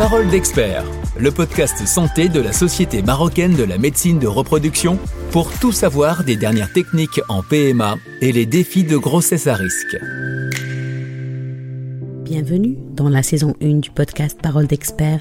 [0.00, 0.82] Parole d'expert,
[1.18, 4.98] le podcast santé de la Société marocaine de la médecine de reproduction
[5.30, 9.98] pour tout savoir des dernières techniques en PMA et les défis de grossesse à risque.
[12.24, 15.20] Bienvenue dans la saison 1 du podcast Parole d'expert,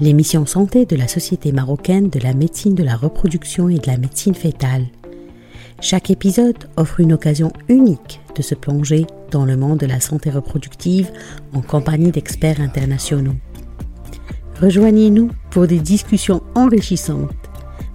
[0.00, 3.98] l'émission santé de la Société marocaine de la médecine de la reproduction et de la
[3.98, 4.86] médecine fétale.
[5.82, 10.30] Chaque épisode offre une occasion unique de se plonger dans le monde de la santé
[10.30, 11.10] reproductive
[11.52, 13.36] en compagnie d'experts internationaux.
[14.60, 17.30] Rejoignez-nous pour des discussions enrichissantes.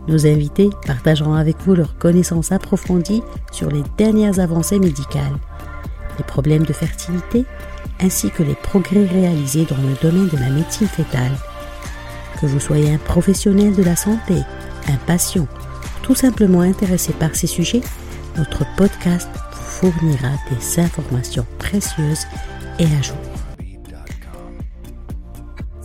[0.07, 5.37] Nos invités partageront avec vous leurs connaissances approfondies sur les dernières avancées médicales,
[6.17, 7.45] les problèmes de fertilité,
[7.99, 11.35] ainsi que les progrès réalisés dans le domaine de la médecine fétale.
[12.39, 14.35] Que vous soyez un professionnel de la santé,
[14.87, 15.47] un patient,
[16.03, 17.81] tout simplement intéressé par ces sujets,
[18.37, 22.25] notre podcast vous fournira des informations précieuses
[22.79, 23.30] et à jour.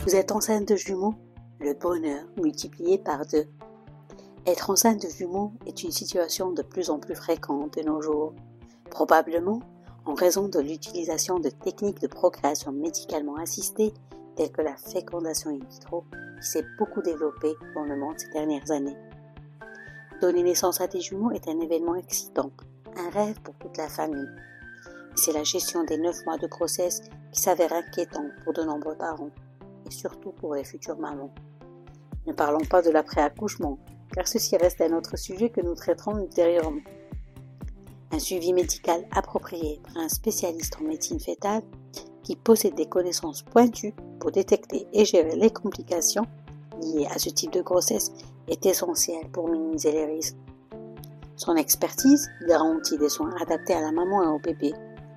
[0.07, 1.17] Vous êtes enceinte de jumeaux?
[1.59, 3.47] Le bonheur multiplié par deux.
[4.47, 8.33] Être enceinte de jumeaux est une situation de plus en plus fréquente de nos jours,
[8.89, 9.59] probablement
[10.05, 13.93] en raison de l'utilisation de techniques de procréation médicalement assistée
[14.37, 16.05] telles que la fécondation in vitro
[16.41, 18.97] qui s'est beaucoup développée dans le monde ces dernières années.
[20.21, 22.53] Donner naissance à des jumeaux est un événement excitant,
[22.97, 24.29] un rêve pour toute la famille.
[25.17, 27.01] C'est la gestion des neuf mois de grossesse
[27.33, 29.31] qui s'avère inquiétant pour de nombreux parents,
[29.87, 31.33] et surtout pour les futures mamans.
[32.27, 33.79] Ne parlons pas de l'après-accouchement,
[34.13, 36.83] car ceci reste un autre sujet que nous traiterons ultérieurement.
[38.13, 41.63] Un suivi médical approprié par un spécialiste en médecine fétale
[42.23, 46.27] qui possède des connaissances pointues pour détecter et gérer les complications
[46.83, 48.11] liées à ce type de grossesse
[48.49, 50.37] est essentiel pour minimiser les risques.
[51.37, 54.73] Son expertise garantit des soins adaptés à la maman et au bébé,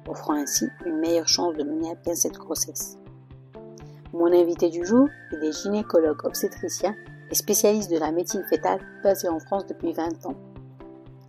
[0.07, 2.98] offrant ainsi une meilleure chance de mener à bien cette grossesse.
[4.13, 6.95] Mon invité du jour est est gynécologue obstétricien
[7.31, 10.35] et spécialiste de la médecine fétale basé en France depuis 20 ans.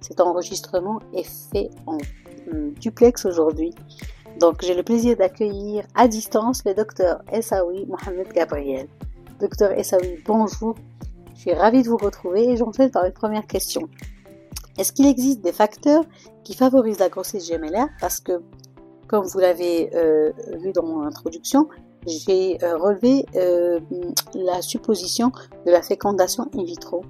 [0.00, 1.98] Cet enregistrement est fait en
[2.50, 3.74] hum, duplex aujourd'hui.
[4.38, 8.88] Donc j'ai le plaisir d'accueillir à distance le docteur Essaoui Mohamed Gabriel.
[9.38, 10.74] Docteur Essaoui, bonjour
[11.40, 13.88] je suis ravie de vous retrouver et j'enchaîne par une première question.
[14.76, 16.04] Est-ce qu'il existe des facteurs
[16.44, 17.88] qui favorisent la grossesse gémellaire?
[17.98, 18.42] Parce que,
[19.08, 21.66] comme vous l'avez euh, vu dans mon introduction,
[22.06, 23.80] j'ai euh, relevé euh,
[24.34, 25.32] la supposition
[25.66, 27.04] de la fécondation in vitro.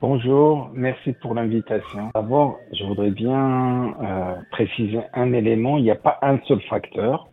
[0.00, 2.10] Bonjour, merci pour l'invitation.
[2.14, 3.96] D'abord, je voudrais bien
[4.52, 5.76] préciser un élément.
[5.76, 7.28] Il n'y a pas un seul facteur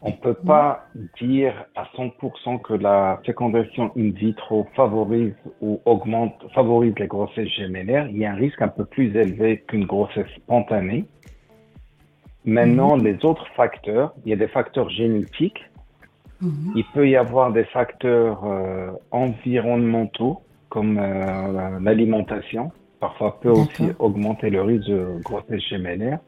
[0.00, 0.86] on ne peut pas
[1.20, 8.06] dire à 100% que la fécondation in vitro favorise ou augmente, favorise les grossesses gémellaires.
[8.08, 11.04] Il y a un risque un peu plus élevé qu'une grossesse spontanée.
[12.44, 13.04] Maintenant, mhm.
[13.04, 15.64] les autres facteurs, il y a des facteurs génétiques.
[16.40, 16.72] Mhm.
[16.76, 22.70] Il peut y avoir des facteurs euh, environnementaux comme euh, l'alimentation.
[23.00, 26.18] Parfois peut aussi augmenter le risque de grossesse gémellaire.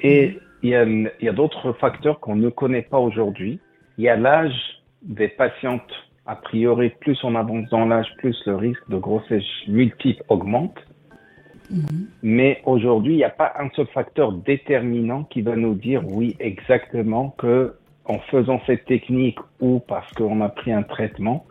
[0.00, 3.60] Et mhm il y a, il y a d'autres facteurs qu'on ne connaît pas aujourd'hui.
[3.98, 5.92] Il y a l'âge des patientes.
[6.26, 10.78] A priori, plus on avance dans l'âge, plus le risque de grossesse multiple augmente.
[11.70, 12.08] Mhm.
[12.22, 16.34] Mais aujourd'hui, il n'y a pas un seul facteur déterminant qui va nous dire oui
[16.40, 17.74] exactement que
[18.06, 21.46] en faisant cette technique ou parce qu'on a pris un traitement,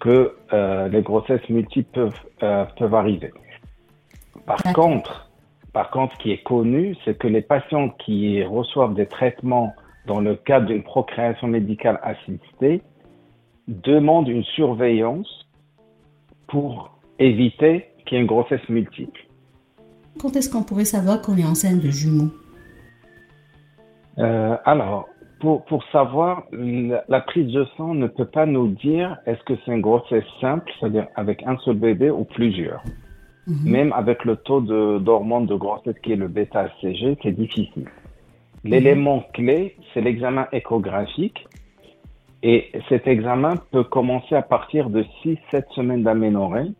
[0.00, 3.32] que euh, les grossesses multiples peuvent, euh, peuvent arriver.
[4.44, 5.30] Par contre,
[5.72, 9.74] par contre, ce qui est connu, c'est que les patients qui reçoivent des traitements
[10.06, 12.82] dans le cadre d'une procréation médicale assistée
[13.68, 15.46] demandent une surveillance
[16.46, 19.26] pour éviter qu'il y ait une grossesse multiple.
[20.20, 22.30] Quand est-ce qu'on pourrait savoir qu'on est enceinte de jumeaux?
[24.18, 25.08] Euh, Alors,
[25.40, 29.54] pour, pour savoir, la, la, prise de sang ne peut pas nous dire est-ce que
[29.64, 32.82] c'est une grossesse simple, c'est-à-dire avec un seul bébé ou plusieurs.
[33.46, 33.70] Mhm.
[33.70, 37.88] Même avec le taux d'hormone de, grossesse qui est le bêta-HCG, c'est difficile.
[38.64, 39.32] L'élément mhm.
[39.34, 41.46] clé, c'est l'examen échographique.
[42.42, 46.70] Et cet examen peut commencer à partir de 6-7 semaines d'aménorrhée.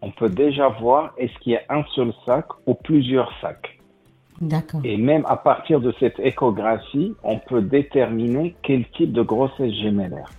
[0.00, 3.78] On peut déjà voir est-ce qu'il y a un seul sac ou plusieurs sacs.
[4.84, 10.30] Et même à partir de cette échographie, on peut déterminer quel type de grossesse gémellaire.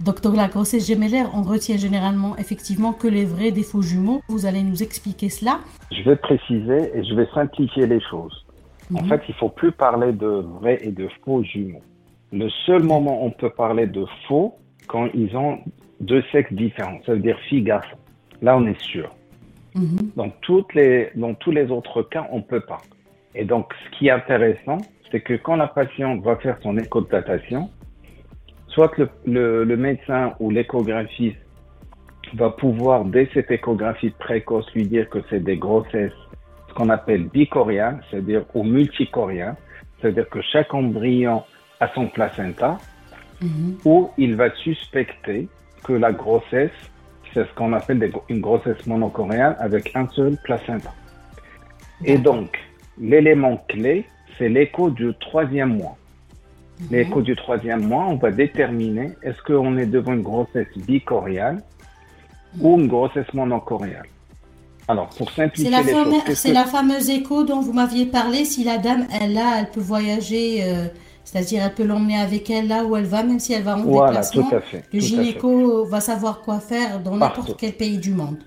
[0.00, 4.20] Docteur, la grossesse gémellaire, on retient généralement effectivement que les vrais des faux jumeaux.
[4.28, 5.60] Vous allez nous expliquer cela
[5.92, 8.44] Je vais préciser et je vais simplifier les choses.
[8.92, 9.08] En mhm.
[9.08, 10.26] fait, il faut plus parler de
[10.60, 11.82] vrais et de faux jumeaux.
[12.32, 14.56] Le seul moment où on peut parler de faux,
[14.88, 15.58] quand ils ont
[16.00, 17.96] deux sexes différents, ça veut dire fille-garçon.
[18.42, 19.10] Là, on est sûr.
[19.74, 20.12] Mhm.
[20.16, 22.80] Dans, toutes les, dans tous les autres cas, on peut pas.
[23.34, 24.78] Et donc, ce qui est intéressant,
[25.10, 27.70] c'est que quand la patiente va faire son écho de datation,
[28.68, 31.38] soit le, le, médecin ou l'échographiste
[32.34, 36.12] va pouvoir, dès cette échographie précoce, lui dire que c'est des grossesses,
[36.68, 39.56] ce qu'on appelle bicoriales, c'est-à-dire ou multicoriales,
[40.00, 41.42] c'est-à-dire que chaque embryon
[41.80, 42.78] a son placenta,
[43.40, 43.78] mhm.
[43.84, 45.48] ou il va suspecter
[45.84, 46.72] que la grossesse,
[47.34, 50.92] c'est ce qu'on appelle une grossesse monocoriale avec un seul placenta.
[52.04, 52.56] Et donc,
[52.98, 54.06] l'élément clé,
[54.38, 55.96] c'est l'écho du troisième mois.
[56.80, 56.86] Mhm.
[56.90, 61.62] L'écho du troisième mois, on va déterminer est-ce qu'on est devant une grossesse bicoriale
[62.60, 64.06] ou une grossesse monocoriale.
[64.86, 66.14] Alors, pour simplifier la les choses...
[66.34, 68.44] C'est la fameuse écho dont vous m'aviez parlé.
[68.44, 70.86] Si la dame, elle là, elle peut voyager, euh,
[71.24, 73.82] c'est-à-dire elle peut l'emmener avec elle là où elle va, même si elle va en
[73.82, 74.48] voilà, déplacement.
[74.48, 78.38] Tout à fait, le gynéco va savoir quoi faire dans n'importe quel pays du monde.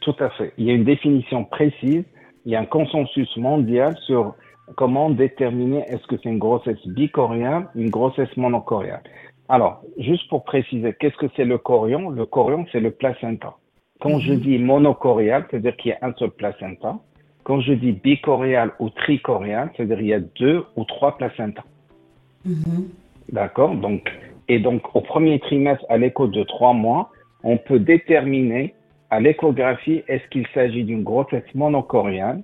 [0.00, 0.52] Tout à fait.
[0.58, 2.04] Il y a une définition précise,
[2.44, 4.34] il y a un consensus mondial sur
[4.76, 9.02] comment déterminer est-ce que c'est une grossesse bicoriale, une grossesse monocoriale.
[9.48, 12.10] Alors, juste pour préciser, qu'est-ce que c'est le corion?
[12.10, 13.56] Le corion, c'est le placenta.
[14.00, 14.40] Quand je mhm.
[14.40, 16.98] dis monocorial, c'est-à-dire qu'il y a un seul placenta.
[17.44, 21.64] Quand je dis bicorial ou tricorial, c'est-à-dire qu'il y a deux ou trois placentas.
[22.44, 22.88] Mhm.
[23.30, 24.10] D'accord Donc,
[24.48, 27.10] et donc, au premier trimestre, à l'écho de trois mois,
[27.42, 28.74] on peut déterminer
[29.10, 32.42] à l'échographie est-ce qu'il s'agit d'une grossesse monocoriale,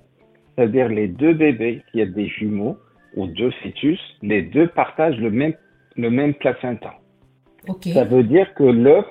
[0.55, 2.77] c'est-à-dire les deux bébés, qui y a des jumeaux
[3.17, 5.55] ou deux fœtus, les deux partagent le même,
[5.97, 6.95] le même placenta.
[7.83, 9.07] Ça veut dire que l'œuf,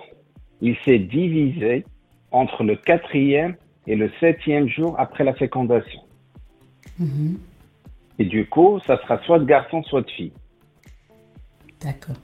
[0.62, 1.86] il s'est divisé
[2.32, 3.56] entre le quatrième
[3.86, 6.02] et le septième jour après la fécondation.
[7.00, 7.38] Mhm.
[8.20, 10.34] Et du coup, ça sera soit de garçon, soit de fille.
[11.84, 12.16] D'accord.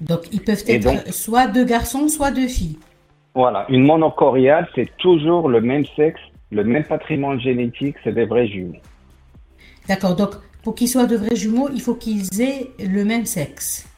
[0.00, 2.78] Donc, ils peuvent être soit de garçons, soit de filles.
[3.34, 3.66] Voilà.
[3.68, 6.20] Une monocoriale, c'est toujours le même sexe,
[6.50, 8.80] le même patrimoine génétique, c'est des vrais jumeaux.
[9.88, 10.16] D'accord.
[10.16, 13.88] Donc, pour qu'ils soient de vrais jumeaux, il faut qu'ils aient le même sexe.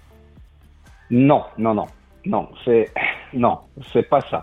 [1.11, 1.87] Non, non, non.
[2.27, 2.91] Non, c'est
[3.33, 3.59] non,
[3.93, 4.43] c'est pas ça.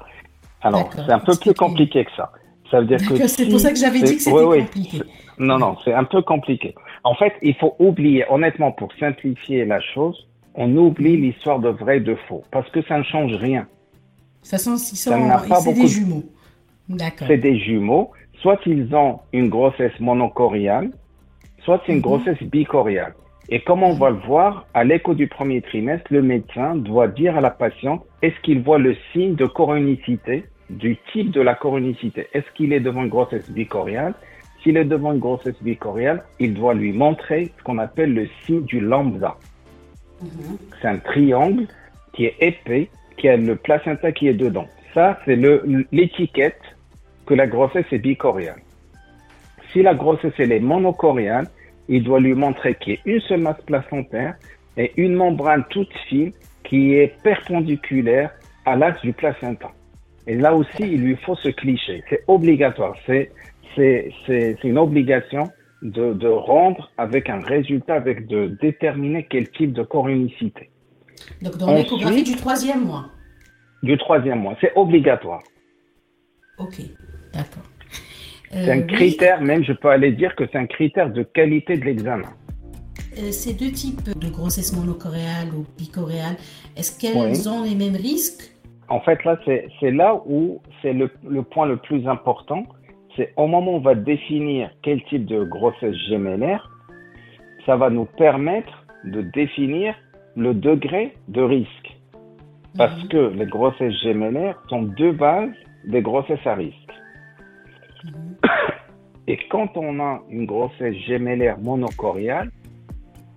[0.61, 2.31] Alors, c'est un peu plus compliqué que ça.
[2.71, 5.01] Ça veut dire que c'est pour ça que j'avais dit que c'était compliqué.
[5.37, 6.73] Non, non, c'est un peu compliqué.
[7.05, 11.97] En fait, il faut oublier, honnêtement, pour simplifier la chose, on oublie l'histoire de vrai
[11.97, 13.61] et de faux, parce que ça ne change rien.
[13.61, 16.23] De toute façon, c'est des jumeaux.
[16.89, 17.27] D'accord.
[17.27, 18.11] C'est des jumeaux.
[18.41, 20.89] Soit ils ont une grossesse monocoriale,
[21.63, 22.03] soit c'est une mhm.
[22.03, 23.13] grossesse bicoriale.
[23.49, 27.37] Et comme on va le voir, à l'écho du premier trimestre, le médecin doit dire
[27.37, 32.27] à la patiente est-ce qu'il voit le signe de coronicité du type de la coronicité.
[32.33, 34.15] Est-ce qu'il est devant une grossesse bicoriale?
[34.65, 38.63] S'il est devant une grossesse bicoriale, il doit lui montrer ce qu'on appelle le signe
[38.63, 39.35] du lambda.
[40.23, 40.57] Mhm.
[40.81, 41.67] C'est un triangle
[42.13, 44.67] qui est épais, qui a le placenta qui est dedans.
[44.95, 45.39] Ça, c'est
[45.91, 46.61] l'étiquette
[47.27, 48.59] que la grossesse est bicoriale.
[49.71, 51.47] Si la grossesse elle est monocoriale,
[51.87, 54.33] il doit lui montrer qu'il y a une seule masse placentaire
[54.77, 56.31] et une membrane toute fine
[56.63, 58.31] qui est perpendiculaire
[58.65, 59.71] à l'axe du placenta.
[60.27, 62.03] Et là aussi, il lui faut ce cliché.
[62.09, 62.95] C'est obligatoire.
[63.05, 63.31] C'est,
[63.75, 65.49] c'est, une obligation
[65.81, 70.69] de, de, rendre avec un résultat, avec de déterminer quel type de coronicité.
[71.41, 73.05] Donc dans l'échographie du troisième mois.
[73.83, 74.55] Du troisième mois.
[74.61, 75.41] C'est obligatoire.
[76.57, 76.81] Ok,
[77.33, 77.63] d'accord.
[78.49, 81.77] c'est un euh, critère, même je peux aller dire que c'est un critère de qualité
[81.77, 82.29] de l'examen.
[83.17, 86.35] Euh, ces deux types de grossesse monocoréale ou bicoréale,
[86.75, 88.51] est-ce qu'elles ont les mêmes risques?
[88.87, 92.65] En fait, là, c'est là où c'est le, le, point le plus important.
[93.15, 96.69] C'est au moment où on va définir quel type de grossesse gémellaire,
[97.65, 99.95] ça va nous permettre de définir
[100.35, 101.97] le degré de risque.
[102.77, 103.09] Parce mhm.
[103.09, 105.55] que les grossesses gémellaires sont deux bases
[105.85, 106.93] des grossesses à risque.
[108.03, 108.35] Mhm.
[109.27, 112.51] Et quand on a une grossesse gémellaire monocoriale,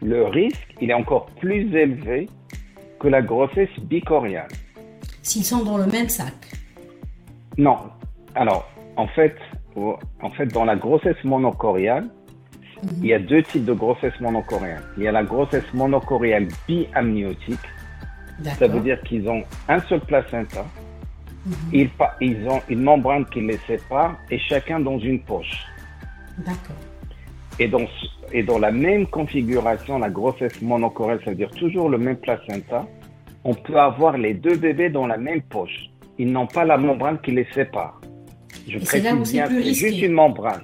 [0.02, 2.28] le risque, il est encore plus élevé
[3.00, 4.48] que la grossesse bicoriale
[5.28, 6.34] s'ils sont dans le même sac
[7.58, 7.76] Non.
[8.34, 9.36] Alors, en fait,
[9.76, 12.04] en fait dans la grossesse monocoriale,
[12.82, 12.90] mhm.
[13.02, 14.82] il y a deux types de grossesse monocoriale.
[14.96, 17.58] Il y a la grossesse monocoriale biamniotique.
[18.58, 20.64] Ça veut dire qu'ils ont un seul placenta.
[21.46, 21.54] Mhm.
[21.72, 25.66] Ils, ils ont une membrane qui les sépare et chacun dans une poche.
[26.38, 26.76] D'accord.
[27.58, 27.86] Et dans,
[28.32, 32.86] et dans la même configuration, la grossesse monocoriale, ça veut dire toujours le même placenta,
[33.44, 35.90] on peut avoir les deux bébés dans la même poche.
[36.18, 38.00] Ils n'ont pas la membrane qui les sépare.
[38.68, 40.62] Je précise bien, c'est juste une membrane.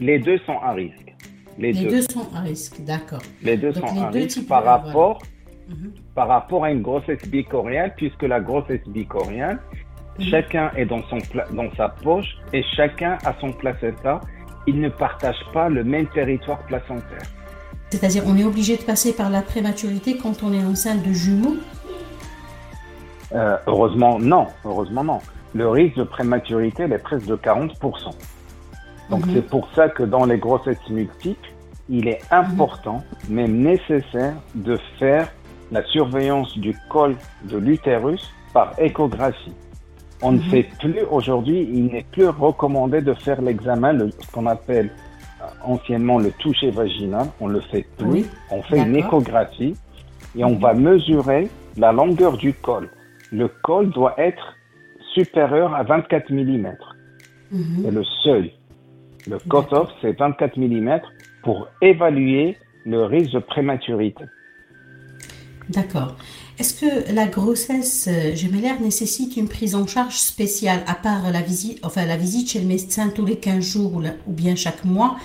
[0.00, 1.14] Les deux sont à risque.
[1.58, 2.02] Les, deux.
[2.02, 3.22] sont à risque, d'accord.
[3.42, 5.20] Les deux sont à risque par rapport,
[5.68, 5.92] mhm.
[6.14, 9.58] par rapport à une grossesse bicoriale, puisque la grossesse bicoriale,
[10.18, 10.24] mhm.
[10.26, 11.18] chacun est dans, son,
[11.52, 14.20] dans sa poche et chacun a son placenta.
[14.68, 17.26] Ils ne partagent pas le même territoire placentaire.
[17.90, 21.56] C'est-à-dire, on est obligé de passer par la prématurité quand on est enceinte de jumeaux?
[23.34, 24.46] Euh, heureusement, non.
[24.64, 25.20] Heureusement, non.
[25.54, 28.10] Le risque de prématurité, est presque de 40%.
[29.10, 29.32] Donc, mhm.
[29.34, 31.48] c'est pour ça que dans les grossesses multiples,
[31.88, 35.32] il est important, même nécessaire, de faire
[35.72, 39.54] la surveillance du col de l'utérus par échographie.
[40.22, 40.50] On ne mhm.
[40.50, 44.90] fait plus aujourd'hui, il n'est plus recommandé de faire l'examen, ce qu'on appelle
[45.40, 47.26] euh, anciennement le toucher vaginal.
[47.40, 48.26] On le fait plus.
[48.50, 49.74] On fait une échographie
[50.36, 52.90] et on va mesurer la longueur du col.
[53.30, 54.56] Le col doit être
[55.24, 56.76] supérieur à 24 mm.
[57.50, 57.82] Mhm.
[57.82, 58.52] C'est le seuil.
[59.26, 61.00] Le cut-off, c'est 24 mm
[61.42, 64.24] pour évaluer le risque de prématurité.
[65.68, 66.16] D'accord.
[66.58, 71.42] Est-ce que la grossesse euh, gémellaire nécessite une prise en charge spéciale, à part la
[71.42, 75.18] visite, enfin la visite chez le médecin tous les 15 jours ou, bien chaque mois,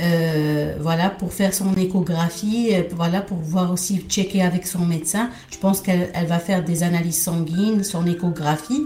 [0.00, 5.30] euh, voilà, pour faire son échographie, euh, voilà, pour voir aussi checker avec son médecin?
[5.52, 8.84] Je pense qu'elle va faire des analyses sanguines, son échographie.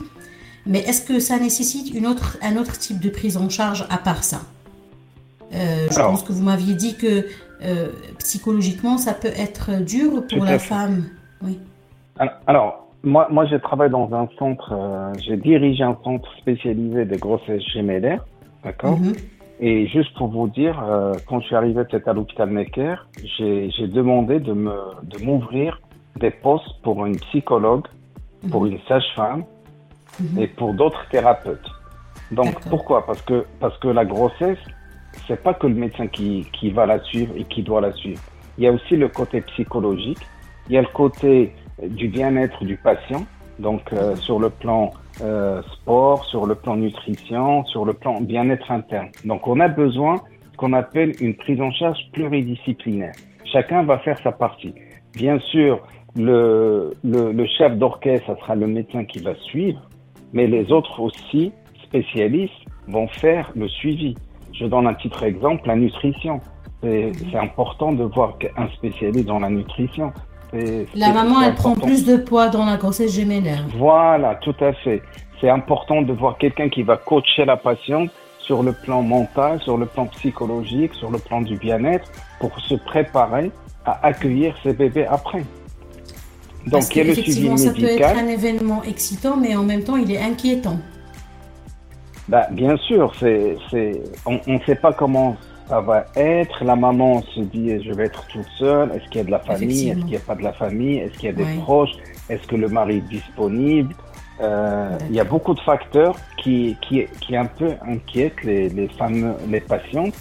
[0.67, 3.99] Mais est-ce que ça nécessite une autre, un autre type de prise en charge à
[3.99, 4.41] part ça?
[5.53, 7.27] Je pense que vous m'aviez dit que
[7.65, 11.05] euh, psychologiquement, ça peut être dur pour la femme.
[11.43, 11.59] Oui.
[12.47, 17.17] Alors, moi, moi j'ai travaillé dans un centre, euh, j'ai dirigé un centre spécialisé des
[17.17, 18.25] grossesses gémellaires,
[18.63, 18.99] d'accord?
[18.99, 19.13] Mhm.
[19.61, 22.97] Et juste pour vous dire, euh, quand je suis arrivé peut-être à l'hôpital Necker,
[23.39, 25.81] j'ai demandé de me de m'ouvrir
[26.17, 27.87] des postes pour une psychologue,
[28.51, 28.73] pour mhm.
[28.73, 29.45] une sage-femme
[30.21, 30.43] mhm.
[30.43, 31.69] et pour d'autres thérapeutes.
[32.31, 33.05] Donc pourquoi?
[33.07, 34.59] Parce que parce que la grossesse,
[35.27, 38.23] c'est pas que le médecin qui, qui va la suivre et qui doit la suivre.
[38.59, 40.19] Il y a aussi le côté psychologique,
[40.69, 43.25] il y a le côté du bien-être du patient,
[43.59, 44.91] donc euh, sur le plan
[45.23, 49.09] euh, sport, sur le plan nutrition, sur le plan bien-être interne.
[49.25, 50.21] Donc on a besoin
[50.57, 53.15] qu'on appelle une prise en charge pluridisciplinaire.
[53.45, 54.75] Chacun va faire sa partie.
[55.15, 55.81] Bien sûr,
[56.17, 59.81] le, le, le chef d'orchestre, ça sera le médecin qui va suivre,
[60.35, 61.53] mais les autres aussi,
[61.85, 62.53] spécialistes,
[62.89, 64.15] vont faire le suivi.
[64.53, 66.41] Je donne un titre exemple, la nutrition.
[66.83, 70.13] C'est important de voir un spécialiste dans la nutrition.
[70.95, 73.65] La maman, elle prend plus de poids dans la grossesse gémellaire.
[73.79, 75.01] Voilà, tout à fait.
[75.41, 79.79] C'est important de voir quelqu'un qui va coacher la patiente sur le plan mental, sur
[79.79, 83.51] le plan psychologique, sur le plan du bien-être, pour se préparer
[83.87, 85.45] à accueillir ses bébés après.
[86.67, 87.59] Donc, il y a le suivi médical.
[87.59, 90.79] ça peut être un événement excitant, mais en même temps, il est inquiétant.
[92.29, 95.37] Bah, bien sûr, c'est, c'est, on ne sait pas comment
[95.69, 96.65] ça va être.
[96.65, 98.91] La maman se dit, je vais être toute seule.
[98.93, 99.89] Est-ce qu'il y a de la famille?
[99.91, 100.99] Est-ce qu'il n'y a pas de la famille?
[100.99, 101.93] Est-ce qu'il y a des proches?
[102.31, 103.95] Est-ce que le mari est disponible?
[104.41, 108.89] Euh, Il y a beaucoup de facteurs qui, qui, qui un peu inquiètent les, les
[108.89, 110.15] femmes, les patientes.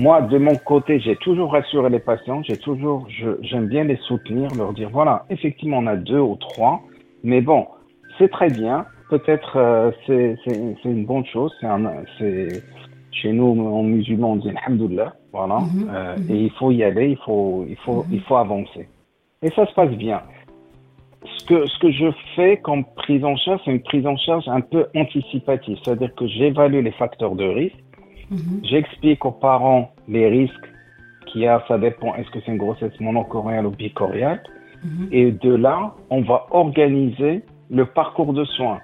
[0.00, 2.42] Moi, de mon côté, j'ai toujours rassuré les patients.
[2.42, 3.06] J'ai toujours,
[3.42, 6.80] j'aime bien les soutenir, leur dire, voilà, effectivement, on a deux ou trois,
[7.22, 7.66] mais bon,
[8.18, 11.52] c'est très bien peut-être euh, c'est une bonne chose.
[12.18, 12.48] C'est
[13.12, 15.58] chez nous en musulmans on dit alhamdoulilah, voilà.
[15.58, 16.30] Mhm, euh, mhm.
[16.30, 18.12] Et il faut y aller, il faut il faut mhm.
[18.12, 18.88] il faut avancer.
[19.42, 20.22] Et ça se passe bien.
[21.36, 24.48] Ce que ce que je fais comme prise en charge, c'est une prise en charge
[24.48, 27.76] un peu anticipative, c'est-à-dire que j'évalue les facteurs de risque,
[28.62, 30.54] j'explique aux parents les risques
[31.26, 34.42] qu'il y a, ça dépend, est-ce que c'est une grossesse monochoriale ou bicoriale,
[35.12, 38.80] et de là, on va organiser le parcours de soins.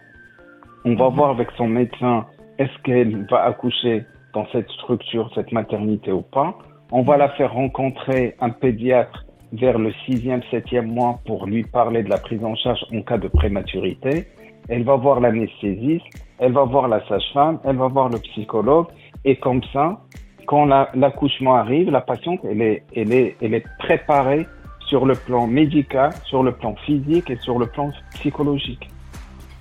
[0.84, 2.26] On va voir avec son médecin
[2.58, 6.56] est-ce qu'elle va accoucher dans cette structure, cette maternité ou pas.
[6.92, 12.02] On va la faire rencontrer un pédiatre vers le sixième, septième mois pour lui parler
[12.02, 14.26] de la prise en charge en cas de prématurité.
[14.68, 16.04] Elle va voir l'anesthésiste,
[16.38, 18.86] elle va voir la sage-femme, elle va voir le psychologue.
[19.26, 20.00] Et comme ça,
[20.46, 20.64] quand
[20.94, 24.46] l'accouchement arrive, la patiente, elle est, elle, est, elle est préparée
[24.88, 28.88] sur le plan médical, sur le plan physique et sur le plan psychologique.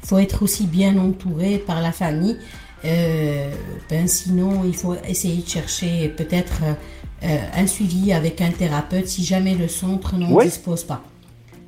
[0.03, 2.37] Il faut être aussi bien entouré par la famille.
[2.85, 3.49] Euh,
[3.89, 6.61] ben sinon, il faut essayer de chercher peut-être
[7.23, 11.01] euh, un suivi avec un thérapeute si jamais le centre n'en dispose pas.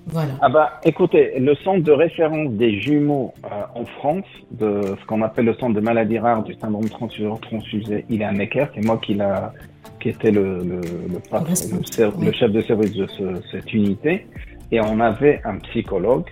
[0.08, 0.32] Voilà.
[0.42, 5.22] Ah bah, écoutez, le centre de référence des jumeaux euh, en France, de ce qu'on
[5.22, 8.66] appelle le centre de maladies rares du syndrome transfuseur transfusé, il est à Necker.
[8.74, 9.54] C'est moi qui l'a,
[10.00, 13.08] qui était le, le, le, le, chef de service de
[13.52, 14.28] cette unité.
[14.72, 16.30] Et on avait un psychologue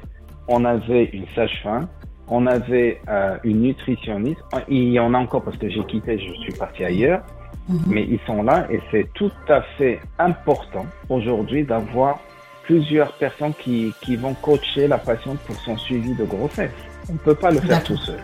[0.47, 1.87] on avait une sage-femme,
[2.27, 4.41] on avait euh, une nutritionniste.
[4.67, 7.21] Il y en a encore parce que j'ai quitté, je suis parti ailleurs.
[7.67, 7.79] Mhm.
[7.87, 12.19] Mais ils sont là et c'est tout à fait important aujourd'hui d'avoir
[12.65, 16.71] plusieurs personnes qui, qui vont coacher la patiente pour son suivi de grossesse.
[17.09, 18.19] On ne peut pas le faire tout seul.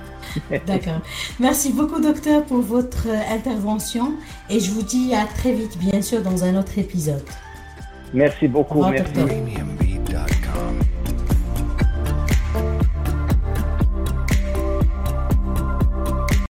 [0.66, 1.02] D'accord.
[1.40, 4.14] Merci beaucoup, docteur, pour votre intervention
[4.50, 7.24] et je vous dis à très vite, bien sûr, dans un autre épisode.
[8.14, 8.86] Merci beaucoup.
[8.88, 9.12] merci.